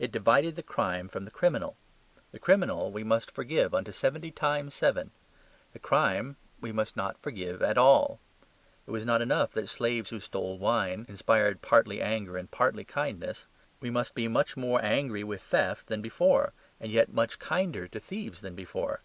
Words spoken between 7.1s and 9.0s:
forgive at all. It